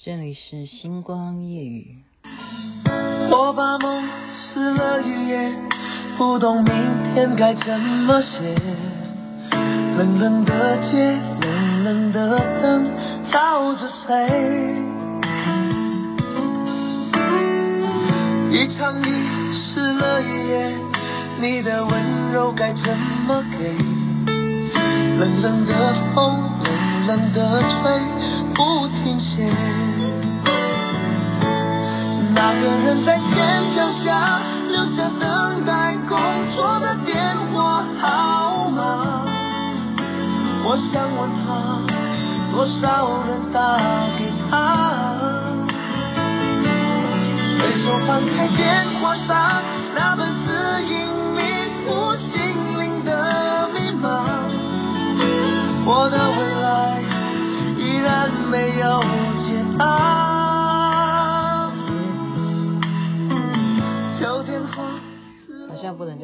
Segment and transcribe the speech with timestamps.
[0.00, 1.96] 这里是星光夜雨。
[3.32, 5.52] 我把梦撕了一页，
[6.16, 6.72] 不懂明
[7.12, 8.54] 天该怎么写。
[9.50, 12.86] 冷冷的街，冷冷的灯，
[13.32, 14.14] 照着谁？
[18.52, 20.78] 一场雨湿了一夜，
[21.40, 22.96] 你的温柔该怎
[23.26, 23.76] 么给？
[25.18, 26.77] 冷冷的风，冷
[27.08, 27.98] 冷的吹，
[28.54, 29.50] 不停歇。
[32.34, 36.18] 那个人在天桥下留下等待工
[36.54, 39.24] 作的电话号码，
[40.66, 41.48] 我想问他，
[42.52, 43.58] 多少人打
[44.18, 44.52] 给他？
[47.56, 49.47] 随手翻开电话上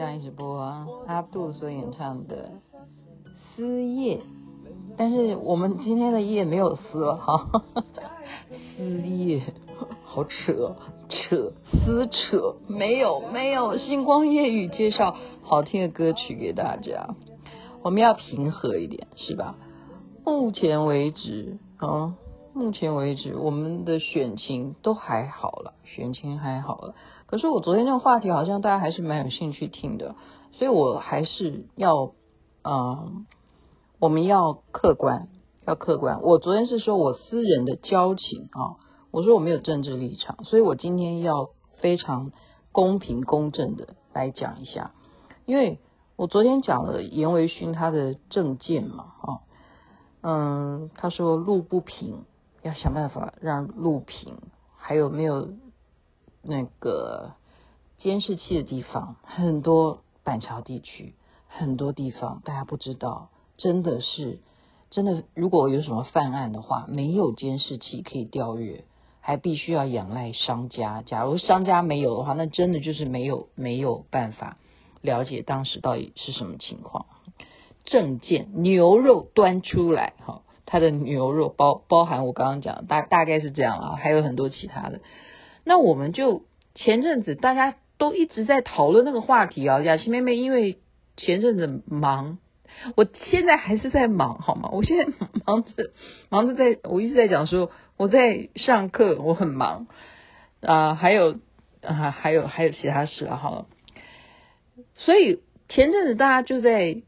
[0.04, 0.86] 样一直播啊！
[1.06, 2.50] 阿杜所演唱的
[3.56, 4.18] 《撕夜》，
[4.96, 7.62] 但是我们今天的夜没有撕了哈，
[8.76, 9.42] 撕夜
[10.04, 10.76] 好扯
[11.08, 13.76] 扯撕扯，没有没有。
[13.78, 17.14] 星光夜雨介绍好听的歌曲给大家，
[17.82, 19.56] 我们要平和一点是吧？
[20.24, 22.14] 目前为止啊，
[22.54, 26.94] 目前为止我们的选情都还好了，选情还好了。
[27.34, 30.14] 可是我昨天那个话题好像大家还是蛮有兴趣听的，
[30.52, 32.12] 所以我还是要，
[32.62, 33.26] 嗯，
[33.98, 35.26] 我们要客观，
[35.66, 36.22] 要客观。
[36.22, 38.78] 我昨天是说我私人的交情啊，
[39.10, 42.30] 我说我没有政治立场，所以我今天要非常
[42.70, 44.92] 公平公正的来讲一下，
[45.44, 45.80] 因为
[46.14, 49.28] 我昨天讲了严维勋他的政见嘛，啊，
[50.22, 52.26] 嗯，他说路不平，
[52.62, 54.36] 要想办法让路平，
[54.76, 55.48] 还有没有？
[56.44, 57.32] 那个
[57.98, 61.14] 监视器的地方很多，板桥地区
[61.48, 64.40] 很多地方大家不知道，真的是
[64.90, 65.24] 真的。
[65.34, 68.84] 如果有什么犯案的话，没有监视器可以调阅，
[69.20, 71.02] 还必须要仰赖商家。
[71.02, 74.56] 假如商家没有的话，那真的就是没有没有办法
[75.00, 77.06] 了解当时到底是什么情况。
[77.84, 85.00] 证件牛肉端出来，哈，它的牛肉包包含我刚刚讲大大概是这样啊，还有很多其他的。
[85.64, 86.44] 那我们就
[86.74, 90.78] 前阵子大家都一直在讨论那个话题啊，雅琪妹妹因为
[91.16, 92.38] 前阵子忙，
[92.96, 94.68] 我现在还是在忙，好吗？
[94.72, 95.12] 我现在
[95.46, 95.90] 忙着
[96.28, 99.86] 忙着在，我一直在讲说我在上课，我很忙
[100.60, 101.38] 啊，还有
[101.82, 103.66] 啊，还有还有其他事啊，好了。
[104.96, 107.02] 所以前阵子大家就在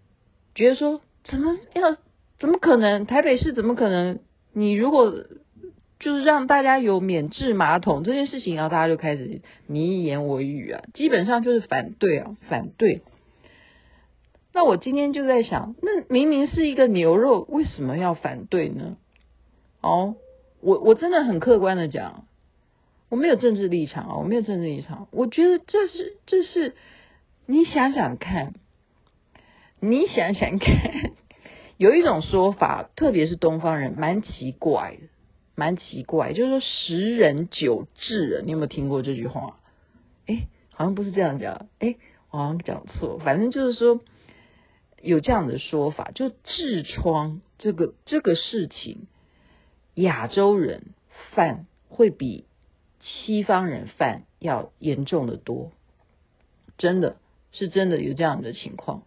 [0.55, 1.97] 觉得说，怎么要
[2.39, 3.07] 怎么可能？
[3.07, 4.21] 台北市怎么可能？
[4.53, 5.13] 你如果
[6.07, 13.03] 就是让大家有免治马桶这件事情，然后大家就开始你一言我一语啊，基本上就是反对啊，反对。
[14.53, 18.99] 那我今天就在想，那明明是一个牛肉，为什么要反对呢？
[19.81, 20.15] 哦，
[20.61, 22.29] 我我真的很客观的讲，
[23.09, 25.09] 我没有政治立场啊，我没有政治立场。
[25.11, 26.77] 我觉得这是这是，
[27.47, 28.55] 你想想看，
[29.81, 31.11] 你想想看，
[31.79, 35.09] 有一种说法，特别是东方人，蛮奇怪的。
[35.57, 39.59] 蛮奇怪，就是说十人九痔，你有没有听过这句话？
[40.27, 41.97] 哎，好像不是这样讲，哎，
[42.31, 44.01] 我好像讲错，反正就是说
[45.01, 49.07] 有这样的说法，就痔疮这个这个事情，
[49.95, 50.83] 亚洲人
[51.33, 52.45] 犯会比
[53.01, 55.73] 西方人犯要严重的多，
[56.77, 57.17] 真的
[57.53, 59.05] 是真的有这样的情况。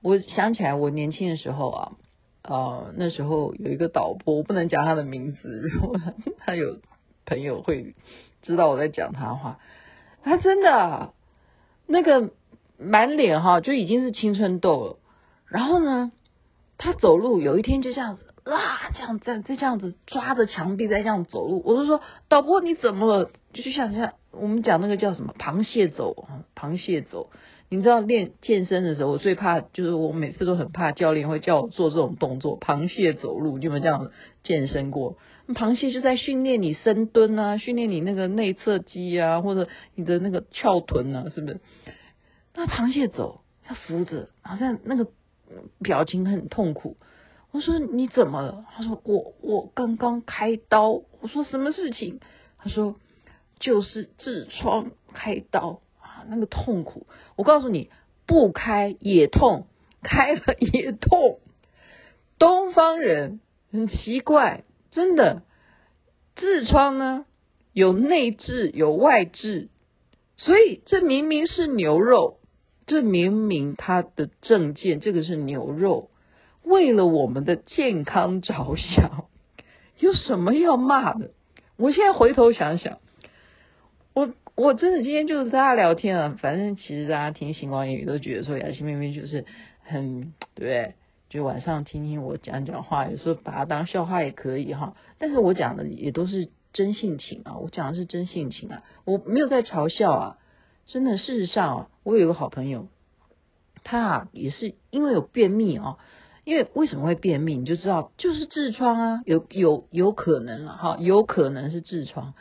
[0.00, 1.92] 我想起来，我年轻的时候啊。
[2.48, 6.00] 呃，那时候有一个导播，我不能讲他的名字， 如果
[6.38, 6.78] 他有
[7.26, 7.94] 朋友会
[8.40, 9.58] 知道我在讲他的话，
[10.22, 11.12] 他真的
[11.86, 12.30] 那个
[12.78, 14.98] 满脸哈就已经是青春痘了。
[15.46, 16.10] 然后呢，
[16.78, 23.30] 他走路有一天就这样子啊，这样这样这样子抓着墙壁在这样走路，我就说导播你怎么了？
[23.52, 27.28] 就像像我们讲那个叫什么螃蟹走，螃蟹走。
[27.70, 33.58] 你知道练健身的时候，我最怕就是我每次都很怕教练会叫我做这种动作，螃蟹走路。
[33.58, 34.10] 你有没有这样
[34.42, 35.18] 健身过？
[35.48, 41.60] 螃蟹就在训练你深蹲啊，训练你那个内侧肌啊，或者你的那个翘臀啊，是不是？
[42.54, 45.06] 那螃蟹走，它扶着，好像那个
[45.80, 46.96] 表情很痛苦。
[47.50, 48.64] 我说你怎么了？
[48.74, 51.02] 他说我我刚刚开刀。
[51.20, 52.20] 我说什么事情？
[52.58, 52.96] 他说
[53.58, 55.80] 就是痔疮开刀。
[56.28, 57.90] 那个痛苦，我告诉你，
[58.26, 59.66] 不开也痛，
[60.02, 61.40] 开了也痛。
[62.38, 63.40] 东方人
[63.72, 65.42] 很奇怪，真的，
[66.36, 67.24] 痔疮呢，
[67.72, 69.68] 有内痔有外痔，
[70.36, 72.38] 所以这明明是牛肉，
[72.86, 76.10] 这明明他的证件这个是牛肉，
[76.62, 79.26] 为了我们的健康着想，
[79.98, 81.32] 有什么要骂的？
[81.76, 82.98] 我现在回头想想，
[84.58, 89.44] 我真的今天就是大家聊天啊，反正其实大家听星光夜语都觉得说雅琪妹妹就是
[89.84, 90.94] 很对？
[91.28, 94.96] 就晚上听听我讲讲话，有时候把它当笑话也可以哈。
[95.18, 100.38] 但是我讲的也都是真性情啊，我讲的是真性情啊，我没有在嘲笑啊。
[100.86, 102.88] 真的，事实上啊，我有一个好朋友，
[103.84, 105.98] 他啊也是因为有便秘啊，
[106.42, 112.34] 因为为什么会便秘，你就知道就是痔疮啊，有有有可能了哈，有可能是痔疮。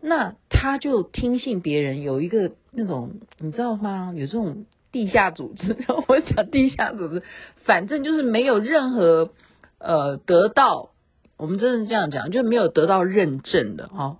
[0.00, 4.12] 那他就听信别人有一个那种，你知道吗？
[4.16, 4.66] 有这种。
[4.92, 5.76] 地下组织，
[6.08, 7.22] 我讲地下组织，
[7.64, 9.30] 反正就是没有任何
[9.78, 10.90] 呃得到，
[11.36, 14.16] 我们真的这样讲，就没有得到认证的哈、哦。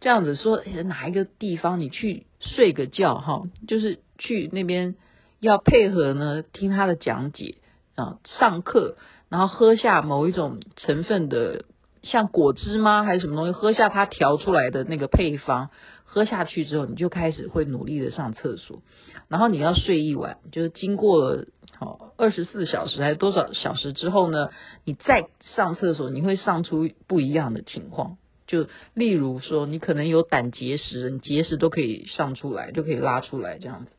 [0.00, 4.96] 这样子说，哪一个地方你去睡个觉哈、就是去那边
[5.38, 7.54] 要配合呢，听他的讲解
[7.94, 8.96] 啊，上课，
[9.28, 11.64] 然后喝下某一种成分的，
[12.10, 13.04] 像果汁吗？
[13.04, 13.52] 还是什么东西？
[13.52, 15.70] 喝下它调出来的那个配方，
[16.04, 18.82] 喝下去之后，你就开始会努力的上厕所。
[19.28, 21.44] 然后你要睡一晚，就是经过
[21.78, 24.48] 好二十四小时还是多少小时之后呢？
[24.84, 28.16] 你再上厕所，你会上出不一样的情况。
[28.46, 33.90] 就例如说，你可能有胆结石，你结石都可以上出来，就可以拉出来这样子。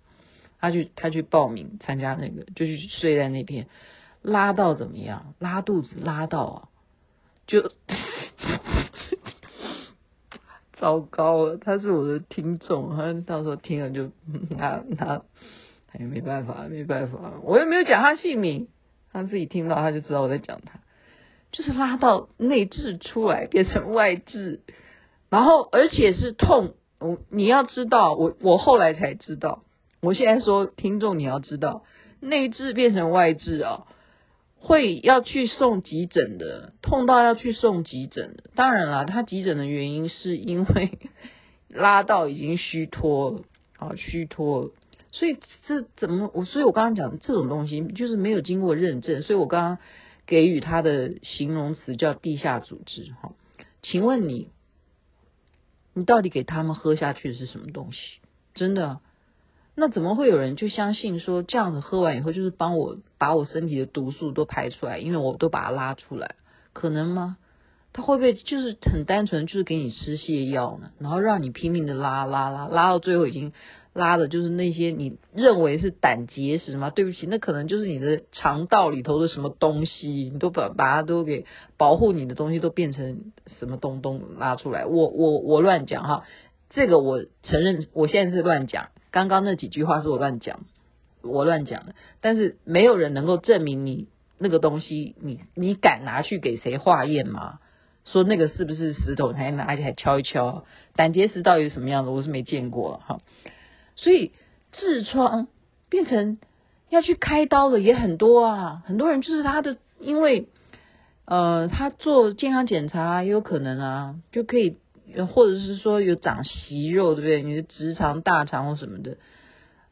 [0.59, 3.67] 他去他去报名参加那个，就去睡在那边，
[4.23, 5.35] 拉到怎么样？
[5.37, 6.67] 拉肚子拉到啊，
[7.49, 7.69] 就。
[10.79, 14.11] 糟糕了，他是我的听众，好像到时候听了就
[14.57, 15.23] 他他
[15.91, 18.69] 他也没办法，没办法，我又没有讲他姓名，
[19.11, 20.79] 他自己听到他就知道我在讲他，
[21.51, 24.61] 就是拉到内痔出来变成外痔，
[25.29, 29.63] 然后而且是痛，我你要知道，我我后来才知道，
[30.01, 31.83] 我现在说听众你要知道，
[32.21, 33.83] 内痔变成外痔啊。
[34.59, 38.51] 会要去送急诊的，痛到要去送急诊的。
[38.55, 40.99] 当然了，他急诊的原因是因为
[41.69, 43.43] 拉到已经虚脱了，
[43.77, 44.71] 啊，虚脱了。
[45.11, 46.45] 所以这怎么我？
[46.45, 49.23] 所以我刚刚讲这种东西就是没有经过认证。
[49.23, 49.77] 所以我刚刚
[50.27, 53.11] 给予他的形容词叫地下组织。
[53.21, 53.31] 哈，
[53.81, 54.49] 请问你，
[55.93, 58.19] 你到底给他们喝下去的是什么东西？
[58.53, 58.99] 真的？
[59.79, 64.99] 那怎么会有人就相信说这样子喝完以后就是帮我把我身体的毒素都排出来？
[64.99, 66.35] 因为我都把它拉出来，
[66.73, 67.37] 可能吗？
[67.91, 70.91] 他会不会就是很单纯，就是给你吃泻药呢？
[70.99, 73.51] 然后让你拼命的拉拉拉，拉到最后已经
[73.93, 76.91] 拉的就是那些你认为是胆结石吗？
[76.91, 81.45] 对不起，那可能就是你的肠道里头的什么东西，你都把把它都给
[81.77, 84.85] 保护你的东西都变成什么东东拉出来？
[84.85, 86.23] 我我我乱讲哈，
[86.69, 88.89] 这个我承认，我现在是乱讲。
[89.11, 90.61] 刚刚那几句话是我乱讲，
[91.21, 94.07] 我乱讲的，但是没有人能够证明你
[94.37, 97.59] 那个东西，你你敢拿去给谁化验吗？
[98.05, 100.63] 说那个是不是石头，还拿起来敲一敲？
[100.95, 102.09] 胆结石到底是什么样子？
[102.09, 103.19] 我是没见过哈。
[103.95, 104.31] 所以
[104.73, 105.47] 痔疮
[105.89, 106.37] 变成
[106.89, 110.47] 要去开刀的也很多啊，很多人就是他的，因为
[111.25, 114.77] 呃他做健康检查也有可能啊，就可以。
[115.27, 117.43] 或者是说有长息肉，对不对？
[117.43, 119.17] 你的直肠、大肠或什么的，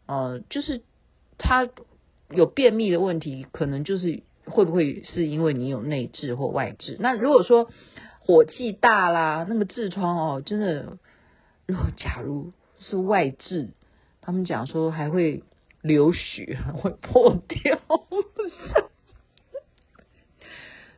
[0.05, 0.81] 呃，就是
[1.37, 1.69] 他
[2.29, 6.97] 有便秘的问题，可能就是会不会是因为你有内痔或外痔？
[6.99, 7.69] 那如果说
[8.19, 10.97] 火气大啦，那个痔疮哦，真的，
[11.65, 13.69] 如果假如是外痔，
[14.21, 15.43] 他们讲说还会
[15.81, 17.81] 流血， 会破掉，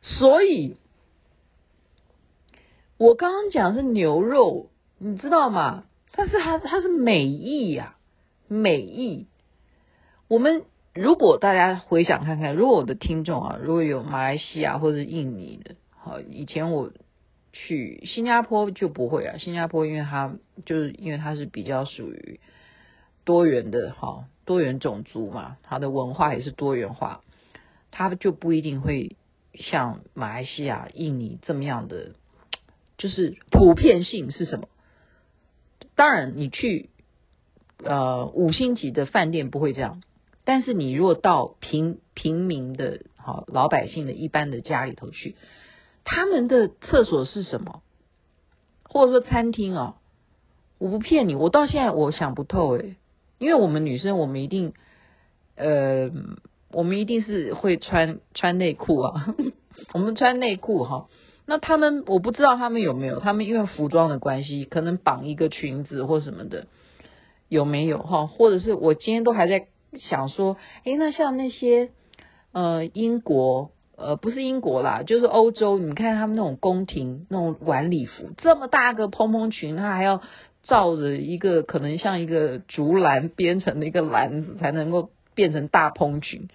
[0.02, 0.76] 所以。
[3.00, 5.86] 我刚刚讲是牛肉，你知道吗？
[6.12, 7.96] 但是它它是美意呀，
[8.50, 9.25] 美意。
[10.27, 16.91] 我们如果大家回想看看，如果我的听众啊，如果有马来西亚或者印尼的，好，以前我
[17.53, 22.41] 去新加坡就不会啊，新加坡因为它就是因为它是比较属于
[23.24, 27.22] 多元的哈，多元种族嘛，它的文化也是多元化，
[27.91, 29.15] 它就不一定会
[29.53, 32.12] 像马来西亚、印尼这么样的。
[33.00, 34.68] 就是普遍性是什么？
[35.96, 36.89] 当然，你去
[37.84, 40.03] 呃五星级的饭店不会这样，
[40.44, 45.36] 但是你如果到平平民的好老百姓的一般的家里头去，
[46.03, 47.82] 他们的厕所是什么？
[48.84, 49.96] 或者说餐厅啊？
[50.77, 52.96] 我不骗你，我到现在我想不透诶，
[53.38, 54.74] 因为我们女生我们一定
[55.56, 56.12] 呃
[56.72, 59.36] 我们一定是会穿穿内裤啊，
[59.94, 61.08] 我们穿内裤哈。
[61.50, 66.68] 那他们我不知道他们有没有，他们因为服装的关系，可能绑一个裙子或什么的，
[67.48, 68.27] 有没有哈？
[68.27, 69.65] 或者是我今天都还在
[69.98, 71.89] 想说，诶，那像那些
[72.51, 80.22] 呃英国呃不是英国啦，就是欧洲，你看他们那种宫廷那种晚礼服，这么大个蓬蓬裙，它还要
[80.62, 86.48] 罩着一个可能像一个竹篮编成的一个篮子，才能够变成大蓬裙，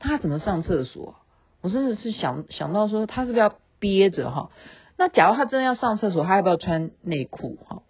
[0.00, 1.14] 他怎么上厕所？
[1.60, 3.54] 我真的是想想到说，他是不是要？
[3.80, 4.50] 憋着哈，
[4.96, 7.82] 那假如他真的要上厕所，他要不要穿内裤哈？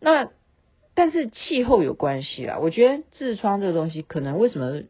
[0.00, 0.30] 那
[0.94, 4.82] 但是气候有关系啦，我觉得痔疮这个东西，可能为什么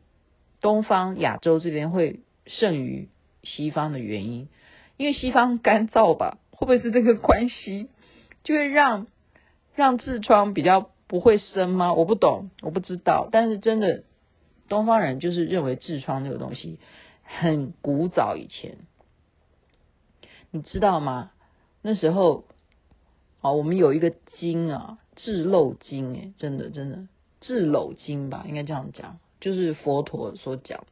[0.62, 3.08] 东方亚洲这边会胜于
[3.42, 4.48] 西方的原因，
[4.96, 7.88] 因为西方干燥吧，会不会是这个关系，
[8.42, 9.06] 就会让
[9.74, 11.92] 让痔疮比较不会生吗？
[11.92, 14.04] 我不懂，我不知道，但是真的
[14.68, 16.78] 东方人就是认为痔疮这个东西
[17.22, 18.76] 很古早以前。
[20.50, 21.30] 你知道吗？
[21.82, 22.44] 那时候，
[23.40, 27.06] 啊，我们有一个经啊，痔漏经，哎，真的真的，
[27.42, 30.84] 痔瘘经吧，应该这样讲，就是佛陀所讲。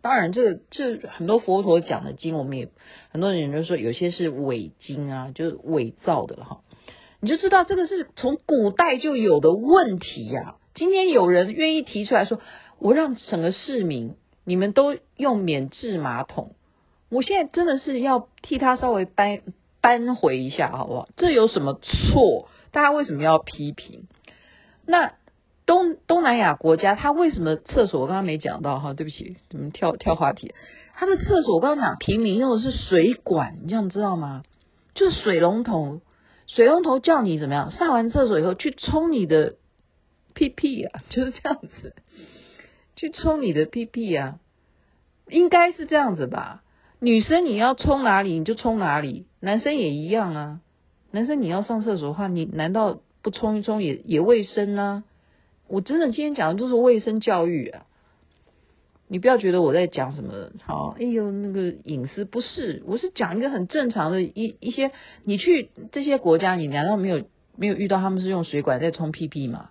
[0.00, 2.68] 当然，这个这很多佛陀讲的经，我们也
[3.10, 6.60] 很多人就说有些是伪经啊，就是伪造的哈。
[7.20, 10.56] 你就知道这个是从古代就有的问题呀。
[10.74, 12.38] 今天有人愿意提出来说，
[12.78, 16.54] 我让整个市民你们都用免治马桶。
[17.10, 19.40] 我现在真的是要替他稍微扳
[19.80, 21.08] 扳回一下，好不好？
[21.16, 22.48] 这有什么错？
[22.72, 24.08] 大家为什么要批评？
[24.86, 25.14] 那
[25.66, 28.00] 东东南亚国家，他为什么厕所？
[28.00, 30.54] 我刚刚没讲到哈，对不起，怎么跳跳话题？
[30.94, 34.42] 他的厕所，我刚刚讲平民用的是水管，你这样知道吗？
[34.94, 36.00] 就是水龙头，
[36.46, 37.70] 水龙头叫你怎么样？
[37.70, 39.56] 上完厕所以后去冲你的
[40.34, 41.94] 屁屁啊，就是这样子，
[42.96, 44.38] 去冲你的屁屁啊，
[45.28, 46.63] 应该是这样子吧？
[47.04, 50.60] 女生你要冲哪里你就冲哪里，男生也一样啊。
[51.10, 55.04] 男生你要上厕所的话，你难道不冲一冲也也卫生呢？
[55.68, 57.84] 我真的今天讲的都是卫生教育啊！
[59.06, 64.90] 你不要觉得我在讲什么好，哎呦那个隐私不是，我是讲一个很正常的一一些。
[65.24, 69.68] 你去这些国家，你难道没有没有遇到他们是用水管在冲屁屁吗？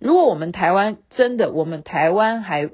[0.00, 2.70] 如果我们台湾真的，我们台湾还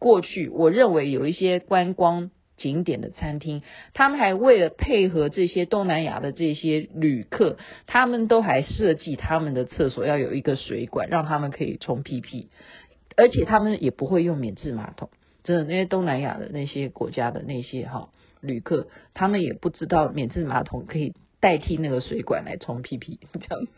[0.00, 2.32] 过去，我认为有一些观光。
[2.58, 3.62] 景点的餐厅，
[3.94, 12.50] 他们还为了配合这些东南亚的这些旅客，他们都还设计他们的厕所要有一个水管，让他们可以冲屁屁，
[13.16, 15.08] 而且他们也不会用免治马桶。
[15.44, 18.10] 真的，那些东南亚的那些国家的那些哈
[18.40, 23.70] 旅客，他们也不知道免治马桶可以代替那个水管来冲屁屁这样子。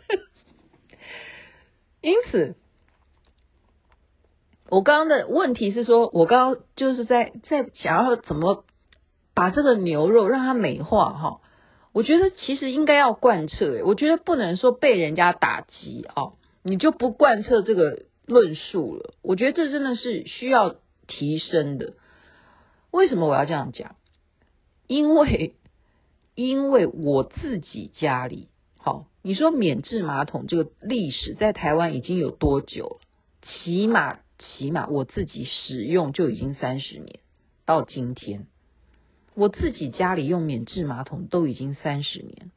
[2.00, 2.54] 因此。
[4.68, 8.64] 我刚刚的问题是说，我刚刚就是在在想要怎么
[9.32, 11.40] 把这个牛肉让它美化哈。
[11.92, 19.14] 我觉得其实应该要贯彻，我觉得不能说被人家打击哦，你就不贯彻这个论述了。
[19.22, 20.74] 我觉得这真的是需要
[21.06, 21.94] 提升的。
[22.90, 23.94] 为什么我要这样讲？
[24.86, 25.54] 因为
[26.34, 33.00] 因为我自己家里，好，你说免治马桶这个历史在台湾已经有多久了？
[33.42, 34.18] 起码。
[34.38, 37.20] 起码我自己使用就已经三十年，
[37.64, 38.46] 到今天，
[39.34, 42.50] 我自己家里用免治马桶都已经三十年。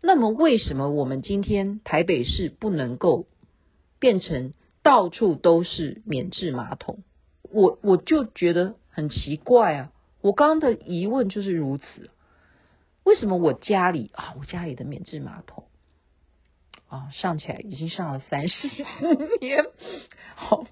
[0.00, 3.26] 那么为什么我们今天台北市不能够
[3.98, 7.02] 变成到处都是免治马桶？
[7.42, 9.92] 我我就觉得很奇怪啊！
[10.22, 12.10] 我刚刚的疑问就是如此。
[13.04, 15.64] 为什么我家里啊，我家里的免治马桶？
[16.90, 18.68] 啊，上起来已经上了三十
[19.40, 19.64] 年，
[20.34, 20.64] 好，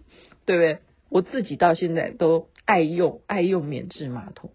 [0.45, 0.79] 对不对？
[1.09, 4.51] 我自己到现在都爱用爱用免治马桶，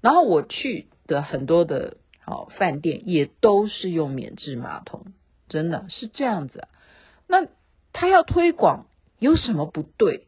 [0.00, 5.12] 然后我去的很多的好饭店也都是用免治马桶，
[5.48, 6.68] 真的是这样子啊。
[7.28, 7.46] 那
[7.92, 8.86] 他要推广
[9.18, 10.26] 有什么不对？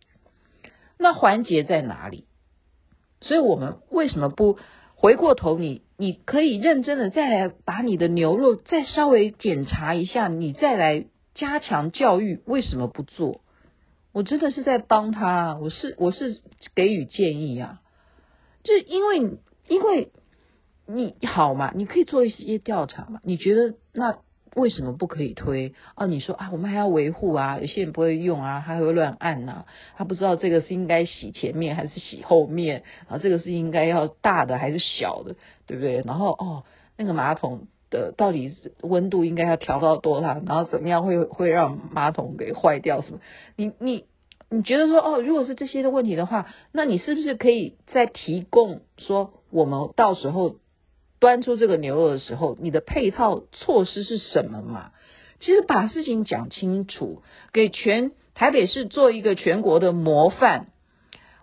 [0.98, 2.26] 那环节在哪里？
[3.22, 4.58] 所以我们为什么不？
[4.96, 13.40] 回过头你，你可以认真的再来把你的牛肉再稍微检查一下，你再来加强教育，为什么不做？
[14.12, 16.40] 我真的是在帮他，我是我是
[16.74, 17.80] 给予建议啊，
[18.64, 19.38] 就因为
[19.68, 20.10] 因为
[20.86, 24.18] 你好嘛，你可以做一些调查嘛，你觉得那。
[24.56, 26.06] 为什么不可以推啊？
[26.06, 35.36] 你说啊，我们还要维护啊，有些人不会用啊，他会乱按呐、啊，他不知道这个是应该洗前面还是洗后面啊，这个是应该要大的还是小的，
[35.66, 36.02] 对不对？
[36.06, 36.64] 然后哦，
[36.96, 40.40] 那个马桶的到底是温度应该要调到多少？
[40.46, 43.20] 然后怎么样会会让马桶给坏掉什么？
[43.56, 44.06] 你你
[44.48, 49.34] 你觉得说哦，如果是这些的问题的话，那你是不是可以再提供说？
[49.52, 50.56] 我们到时候
[51.18, 54.92] 端出这个牛肉的时候，你的配套措施是什么嘛？
[55.40, 60.68] 其实把事情讲清楚，给全台北市做一个全国的模范。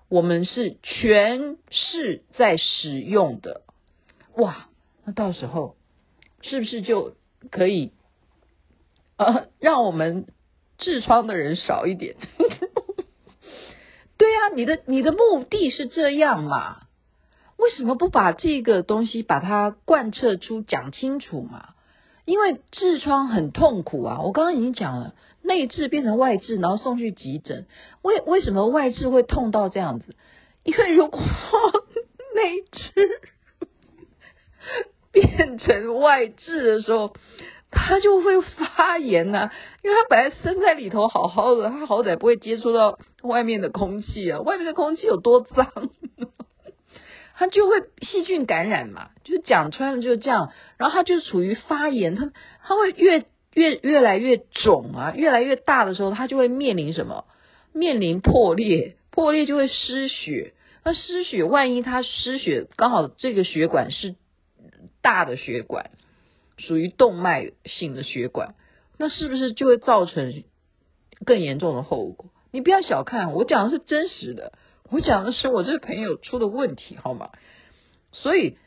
[0.09, 3.63] 我们是全市在使用的，
[4.35, 4.69] 哇，
[5.05, 5.75] 那到时候
[6.41, 7.15] 是不是就
[7.49, 7.91] 可以
[9.17, 10.27] 呃，让我们
[10.77, 12.15] 痔疮的人少一点？
[14.17, 16.82] 对呀、啊，你的你的目的是这样嘛？
[17.63, 21.69] 为什么不把这个东西把它贯彻出讲清楚嘛？
[22.25, 24.19] 因为痔疮很痛苦啊！
[24.21, 27.65] 我刚刚已经讲了，内痔变成外痔，然后送去急诊。
[28.01, 30.15] 为为什么外痔会痛到这样子？
[30.63, 31.21] 因为如果
[32.35, 33.19] 内痔
[35.11, 37.13] 变成外痔的时候，
[37.71, 39.51] 它就会发炎呐、啊。
[39.83, 44.41] 因为它本来生在里头好好的，它好歹不会接触到外面的空气啊。
[44.41, 45.89] 外面的空气有多脏？
[47.35, 52.31] 它就会细菌感染嘛，就是讲穿了就是这样，然后它就处于发炎，它
[52.63, 57.25] 它会越越越来越肿啊，越来越大的时候，它就会面临什么？
[57.73, 60.53] 面临破裂，破裂就会失血。
[60.83, 64.15] 那失血，万一它失血刚好这个血管是
[65.01, 65.91] 大的血管，
[66.57, 68.53] 属于动脉性的血管，
[68.97, 70.43] 那是不是就会造成
[71.25, 72.29] 更严重的后果？
[72.51, 74.53] 你不要小看，我讲的是真实的。
[74.89, 77.31] 我讲的是我这个朋友出的问题，好吗？
[78.11, 78.57] 所以，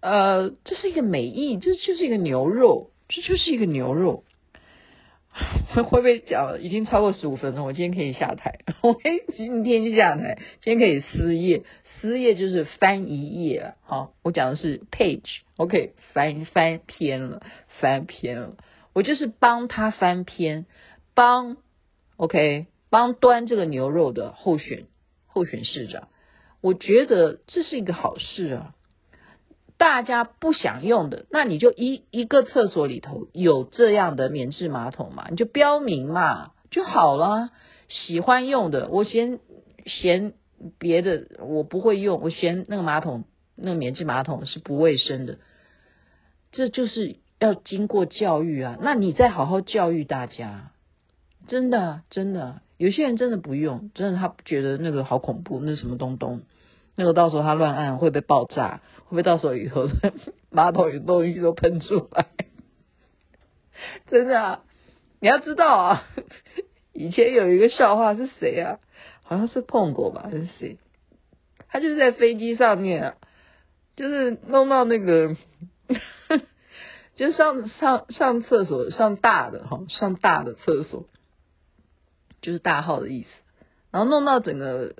[0.00, 4.24] 呃，这是一个美意，这就是一个牛肉，这就是一个牛肉。
[5.74, 7.66] 会不会讲已经超过十五分钟？
[7.66, 8.96] 我今天可以下台， 我
[9.36, 10.38] 今天就下台。
[10.62, 11.62] 今天可以撕页，
[12.00, 13.74] 撕页就是翻一页了。
[13.82, 17.42] 好，我讲的是 page，OK，翻翻篇了，
[17.80, 18.56] 翻篇了。
[18.94, 20.64] 我就是帮他翻篇，
[21.14, 21.58] 帮
[22.16, 24.86] OK，帮端这个牛肉的候选。
[25.36, 26.08] 候选市长，
[26.62, 28.74] 我觉得这是一个好事啊！
[29.76, 37.50] 大家不想用的，那你就一一个厕所里头有这样的免治马桶嘛，你就标明嘛就好了。
[37.88, 39.38] 喜欢用的，我嫌
[39.84, 40.32] 嫌
[40.78, 45.38] 别的我不会用，我嫌那个马桶那个免治马桶是不卫生的，
[46.52, 48.78] 这就是要经过教育啊！
[48.80, 50.72] 那你再好好教育大家，
[51.46, 52.62] 真的真的。
[52.78, 56.42] 有些人真的不用，真的他觉得那个好恐怖，那是什么东东？
[56.94, 59.88] 那个到时候他乱按会被爆炸，会不会到时候以后
[60.50, 62.26] 马桶有东西都喷出来？
[64.08, 64.62] 真的啊，
[65.20, 66.04] 你要知道啊，
[66.92, 68.78] 以前有一个笑话是谁啊？
[69.22, 70.78] 好像是碰过吧，还是谁？
[71.68, 73.14] 他就是在飞机上面啊，
[73.96, 75.36] 就是弄到那个，
[77.16, 81.06] 就上上上厕所，上大的哈，上大的厕所。
[82.42, 83.28] 就是大号的意思，
[83.90, 84.94] 然后弄到整个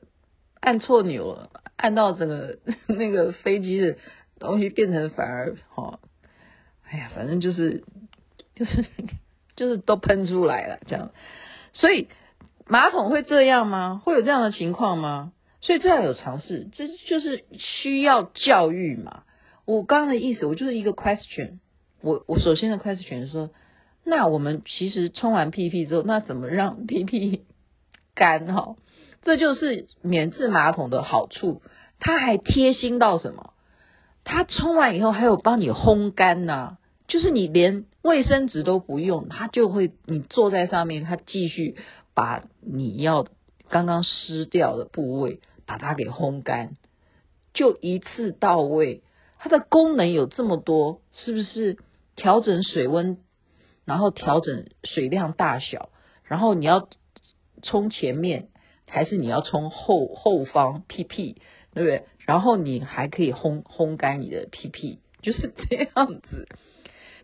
[0.60, 3.96] 按错钮了，按到整个 那个飞机的
[4.38, 6.00] 东西变成反而哈，
[6.84, 7.84] 哎呀，反正就是
[8.54, 8.84] 就是
[9.54, 11.12] 就是都喷出来了这样，
[11.72, 12.08] 所以
[12.66, 14.00] 马桶会这样吗？
[14.04, 15.32] 会有这样的情况吗？
[15.60, 19.24] 所以这样有尝试，这就是需要教育嘛。
[19.64, 21.58] 我刚刚的意思，我就是一个 question，
[22.00, 23.50] 我我首先的 question 是说。
[24.08, 27.42] 那我们其实冲完屁屁之后，那怎么让屁屁
[28.14, 28.76] 干哈？
[29.22, 31.60] 这就是免治马桶的好处，
[31.98, 33.52] 它还贴心到什么？
[34.22, 36.76] 它冲完以后还有帮你烘干呐，
[37.08, 41.74] 就是你连卫生纸都不用，它就会你坐在上面，它继续
[42.14, 43.26] 把你要
[43.68, 46.74] 刚刚湿掉的部位把它给烘干，
[47.52, 49.02] 就一次到位。
[49.38, 51.76] 它的功能有这么多，是不是
[52.14, 53.18] 调整水温？
[53.86, 55.88] 然后调整水量大小，
[56.24, 56.88] 然后你要
[57.62, 58.48] 冲前面
[58.88, 61.40] 还是你要冲后后方屁屁，
[61.72, 62.04] 对不对？
[62.18, 66.48] 然后你还可以烘烘干你的屁屁，就是这样子。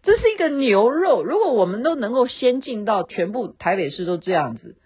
[0.05, 4.77] 这是一个牛肉，如果我们都能够先进到全部台北市都这样子，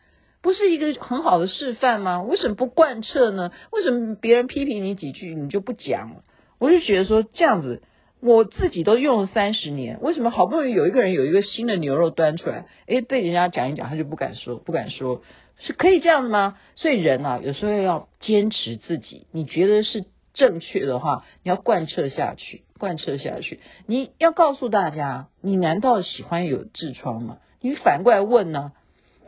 [0.40, 2.22] 不是一个很好的示范吗？
[2.22, 3.52] 为什么不贯彻呢？
[3.70, 6.22] 为什么别人批评你几句你就不讲？
[6.58, 7.82] 我就觉得说这样子。
[8.26, 15.22] 我自己都用了三十年，为什么好不容易有一个人有一个新的牛肉端出来，诶，被人家讲一讲，他就不敢说，不敢说，
[15.58, 16.58] 是可以这样的吗？
[16.74, 23.60] 所以人啊，有时候要坚持自己，你觉得是正确的话，你要贯彻下去，贯彻下去。
[23.86, 27.38] 你要告诉大家，你难道喜欢有痔疮吗？
[27.60, 28.72] 你反过来问呢？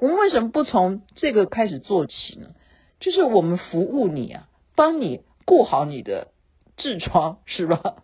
[0.01, 2.49] 我们为什么不从这个开始做起呢？
[3.01, 6.29] 就是我们服务你啊，帮你顾好你的
[6.77, 7.97] 痔疮，是吧？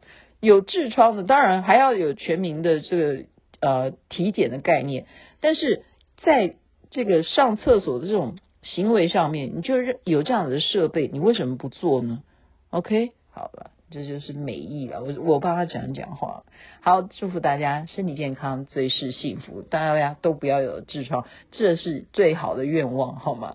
[0.44, 3.24] 有痔疮的，当然还要有全民的这个
[3.61, 5.07] 呃体检的概念，
[5.40, 5.83] 但是
[6.18, 6.54] 在
[6.90, 12.22] 这个上厕所的这种行为上面，你就是有这样的设备，你为什么不做呢
[12.70, 15.02] ？OK，好了，这就是美意了。
[15.02, 16.44] 我我帮他讲讲话。
[16.80, 19.62] 好，祝福大家身体健康，最是幸福。
[19.62, 23.54] 大家都不要有痔疮，这是最好的愿望，好吗？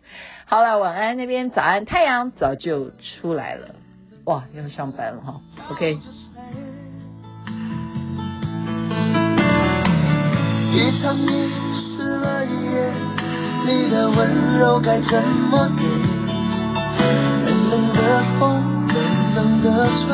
[0.46, 3.74] 好了，晚安那边，早安，太阳早就出来了。
[4.26, 5.40] 哇，要上班了哈。
[5.70, 5.98] OK。
[10.72, 12.92] 一场雨湿了一夜，
[13.66, 15.82] 你的温柔该怎么给？
[17.46, 18.00] 冷冷的
[18.38, 18.96] 风，冷
[19.36, 20.04] 冷的吹，